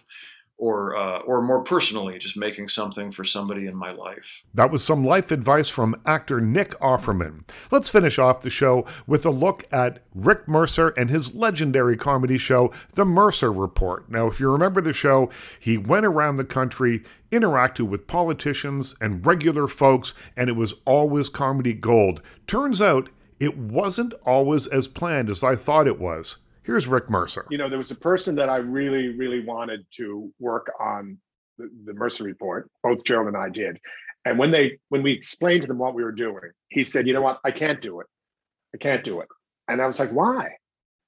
[0.58, 4.42] or uh, or more personally, just making something for somebody in my life.
[4.52, 7.44] That was some life advice from actor Nick Offerman.
[7.70, 12.38] Let's finish off the show with a look at Rick Mercer and his legendary comedy
[12.38, 14.10] show, The Mercer Report.
[14.10, 19.24] Now, if you remember the show, he went around the country, interacted with politicians and
[19.24, 22.20] regular folks, and it was always comedy gold.
[22.48, 26.38] Turns out it wasn't always as planned as I thought it was.
[26.62, 27.46] Here's Rick Mercer.
[27.50, 31.18] You know, there was a person that I really, really wanted to work on
[31.56, 32.70] the, the Mercer report.
[32.82, 33.78] Both Gerald and I did.
[34.24, 37.14] And when they when we explained to them what we were doing, he said, "You
[37.14, 37.40] know what?
[37.44, 38.06] I can't do it.
[38.74, 39.28] I can't do it."
[39.68, 40.56] And I was like, "Why?"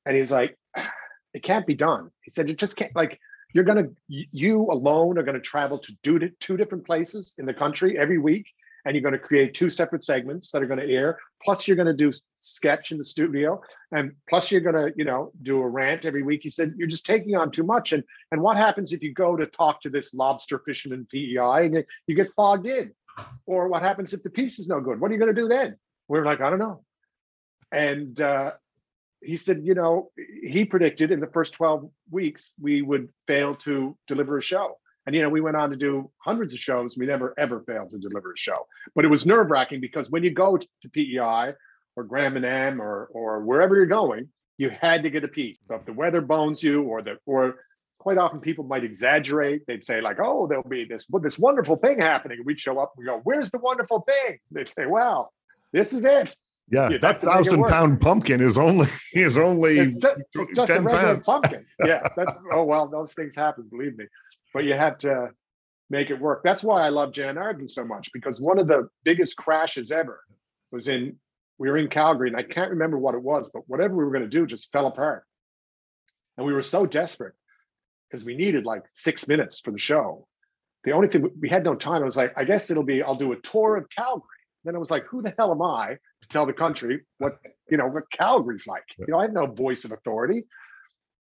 [0.07, 0.91] And he was like, ah,
[1.35, 2.95] "It can't be done." He said, "It just can't.
[2.97, 3.21] Like,
[3.53, 7.99] you're gonna you alone are gonna travel to do two different places in the country
[7.99, 8.47] every week
[8.85, 11.19] and you're going to create two separate segments that are going to air.
[11.43, 13.61] Plus you're going to do sketch in the studio
[13.93, 16.41] and plus you're going to you know do a rant every week.
[16.43, 19.37] He said you're just taking on too much and and what happens if you go
[19.37, 22.93] to talk to this lobster fisherman pei and you get fogged in?
[23.47, 25.01] Or what happens if the piece is no good?
[25.01, 25.77] What are you going to do then?
[26.09, 26.85] We are like i don't know.
[27.73, 28.53] And uh,
[29.23, 30.11] he said you know
[30.43, 34.77] he predicted in the first 12 weeks we would fail to deliver a show
[35.07, 36.97] And you know, we went on to do hundreds of shows.
[36.99, 38.67] We never ever failed to deliver a show.
[38.95, 41.55] But it was nerve wracking because when you go to PEI
[41.97, 44.29] or Grand Manan or or wherever you're going,
[44.59, 45.59] you had to get a piece.
[45.63, 47.57] So if the weather bones you, or the or
[47.99, 49.67] quite often people might exaggerate.
[49.67, 52.93] They'd say like, "Oh, there'll be this this wonderful thing happening." And we'd show up.
[52.97, 55.33] and We go, "Where's the wonderful thing?" They'd say, "Well,
[55.73, 56.35] this is it."
[56.73, 58.01] Yeah, You'd that have to make it thousand work.
[58.01, 61.27] pumpkin is only is only It's just, it's just a regular pounds.
[61.27, 61.65] pumpkin.
[61.85, 64.07] Yeah, that's oh well, those things happen, believe me.
[64.53, 65.31] But you have to
[65.91, 66.43] make it work.
[66.45, 70.21] That's why I love Jann Arden so much because one of the biggest crashes ever
[70.73, 71.17] was in
[71.59, 74.13] we were in Calgary and I can't remember what it was, but whatever we were
[74.13, 75.25] going to do just fell apart.
[76.39, 77.35] And we were so desperate
[78.09, 80.27] because we needed like six minutes for the show.
[80.85, 82.01] The only thing we had no time.
[82.01, 84.27] I was like, I guess it'll be I'll do a tour of Calgary.
[84.65, 87.39] Then I was like, who the hell am I to tell the country what
[87.71, 88.85] you know what Calgary's like?
[88.99, 90.45] You know, I have no voice of authority.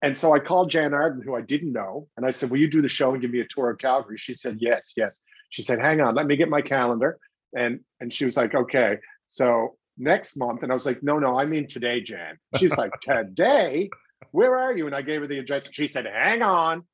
[0.00, 2.70] And so I called Jann Arden, who I didn't know, and I said, Will you
[2.70, 4.16] do the show and give me a tour of Calgary?
[4.18, 5.20] She said, Yes, yes.
[5.50, 7.18] She said, Hang on, let me get my calendar.
[7.56, 8.98] And and she was like, Okay.
[9.26, 12.38] So next month, and I was like, No, no, I mean today, Jann.
[12.56, 13.90] She's like, Today?
[14.30, 14.86] Where are you?
[14.86, 15.66] And I gave her the address.
[15.66, 16.84] and She said, Hang on.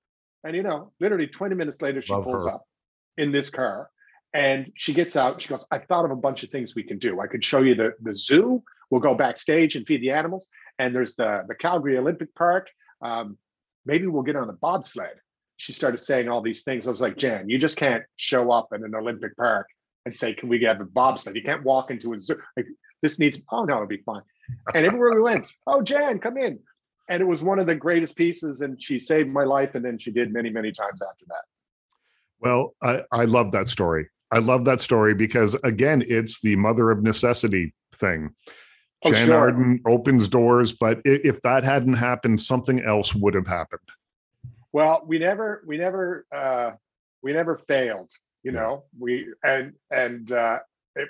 [0.42, 2.52] And you know, literally 20 minutes later, she Love pulls her.
[2.54, 2.64] up
[3.16, 3.88] in this car
[4.32, 6.98] and she gets out she goes, I thought of a bunch of things we can
[6.98, 7.20] do.
[7.20, 8.62] I could show you the, the zoo.
[8.90, 10.48] We'll go backstage and feed the animals.
[10.78, 12.68] And there's the, the Calgary Olympic Park.
[13.04, 13.38] Um,
[13.86, 15.20] maybe we'll get on a bobsled.
[15.56, 16.88] She started saying all these things.
[16.88, 19.68] I was like, Jann, you just can't show up in an Olympic park
[20.04, 21.36] and say, Can we have a bobsled?
[21.36, 22.40] You can't walk into a zoo.
[22.56, 22.66] Like,
[23.02, 24.22] this needs, oh no, it'll be fine.
[24.74, 26.58] And everywhere we went, oh, Jann, come in.
[27.08, 28.62] And it was one of the greatest pieces.
[28.62, 29.74] And she saved my life.
[29.74, 31.42] And then she did many, many times after that.
[32.40, 34.08] Well, I, I love that story.
[34.30, 38.30] I love that story because again, it's the mother of necessity thing.
[39.04, 39.36] Oh, Jann sure.
[39.36, 43.80] Arden opens doors, but if that hadn't happened, something else would have happened.
[44.72, 46.72] Well, we never, we never, uh,
[47.22, 48.10] we never failed.
[48.42, 50.58] You know, we and and uh,
[50.96, 51.08] it,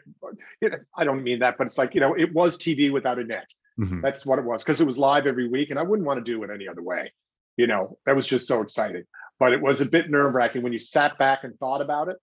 [0.63, 3.25] know, I don't mean that, but it's like you know, it was TV without a
[3.25, 3.49] net.
[3.79, 4.03] Mhm.
[4.03, 6.33] That's what it was because it was live every week, and I wouldn't want to
[6.33, 7.13] do it any other way.
[7.57, 9.05] You know, that was just so exciting.
[9.41, 12.17] But it was a bit nerve wracking when you sat back and thought about it.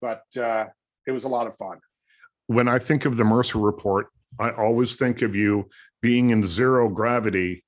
[0.00, 0.66] But uh,
[1.06, 1.78] it was a lot of fun.
[2.46, 4.06] When I think of the Mercer report,
[4.38, 5.68] I always think of you
[6.00, 7.64] being in zero gravity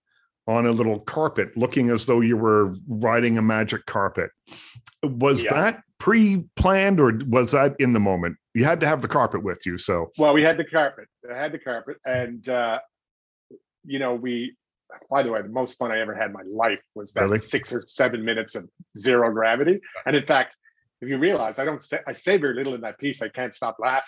[0.47, 4.31] on a little carpet, looking as though you were riding a magic carpet.
[5.03, 5.55] Was Yeah.
[5.55, 8.37] that pre-planned or was that in the moment?
[8.53, 11.09] You had to have the carpet with you, so Well, we had the carpet.
[11.31, 12.81] I had the carpet, and uh,
[13.85, 14.57] you know, we.
[15.11, 17.39] By the way, the most fun I ever had in my life was that Really?
[17.39, 19.81] six or seven minutes of zero gravity.
[20.07, 20.57] And in fact,
[21.01, 23.21] if you realize, I don't say I say very little in that piece.
[23.21, 24.05] I can't stop laughing.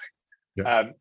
[0.54, 0.64] Yeah.
[0.78, 0.92] Um,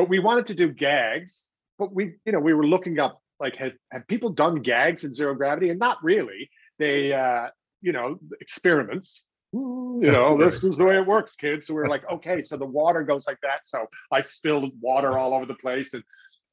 [0.00, 3.54] but we wanted to do gags, but we, you know, we were looking up like
[3.56, 6.50] had had people done gags in zero gravity, and not really.
[6.78, 7.48] They, uh,
[7.82, 9.26] you know, experiments.
[9.54, 11.66] "Ooh, You know, this is the way it works, kids.
[11.66, 13.60] So we are like, okay, so the water goes like that.
[13.64, 16.02] So I spilled water all over the place, and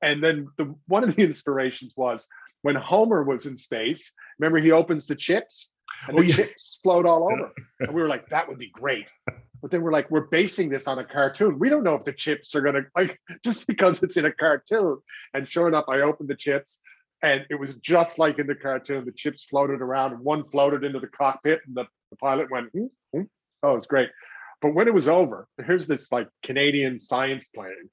[0.02, 2.28] and then the one of the inspirations was
[2.64, 4.14] when Homer was in space.
[4.40, 5.72] Remember, he opens the chips,
[6.10, 6.36] and Oh, the yeah.
[6.36, 9.10] chips float all over, and we were like, that would be great.
[9.62, 11.60] But then we're like, we're basing this on a cartoon.
[11.60, 15.00] We don't know if the chips are gonna like just because it's in a cartoon.
[15.34, 16.82] And sure enough, I opened the chips,
[17.22, 19.06] and it was just like in the cartoon.
[19.06, 22.86] The chips floated around, one floated into the cockpit, and the, the pilot went, "Hmm,
[23.14, 23.24] hmm."
[23.64, 24.10] "Oh, it was great."
[24.62, 27.90] But when it was over, here's this like Canadian science plane.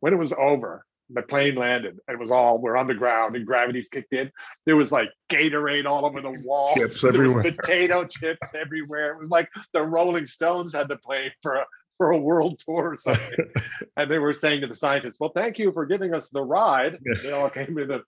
[0.00, 1.98] When it was over, the plane landed.
[2.08, 4.30] and It was all we're on the ground, and gravity's kicked in.
[4.64, 6.74] There was like Gatorade all over the wall.
[6.74, 7.42] Chips everywhere.
[7.44, 9.12] potato chips everywhere.
[9.12, 11.64] It was like the Rolling Stones had the plane for a
[11.98, 13.38] for a world tour or something.
[13.96, 16.98] and they were saying to the scientists, "Well, thank you for giving us the ride."
[17.22, 17.90] They all came in.
[17.90, 18.00] a.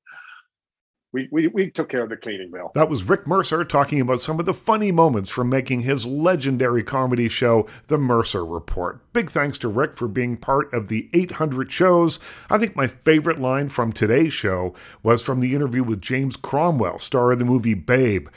[1.18, 2.70] We, we, we took care of the cleaning bill.
[2.76, 6.84] That was Rick Mercer talking about some of the funny moments from making his legendary
[6.84, 9.00] comedy show, The Mercer Report.
[9.12, 12.20] Big thanks to Rick for being part of the 800 shows.
[12.48, 17.00] I think my favorite line from today's show was from the interview with James Cromwell,
[17.00, 18.28] star of the movie Babe.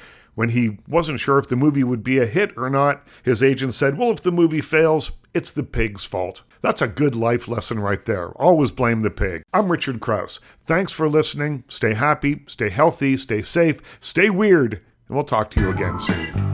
[0.42, 3.76] When he wasn't sure if the movie would be a hit or not, his agent
[3.76, 6.42] said, Well, if the movie fails, it's the pig's fault.
[6.64, 8.30] That's a good life lesson right there.
[8.30, 9.44] Always blame the pig.
[9.54, 10.40] I'm Richard Crouse.
[10.66, 11.64] Thanks for listening.
[11.68, 16.51] Stay happy, stay healthy, stay safe, stay weird, and we'll talk to you again soon.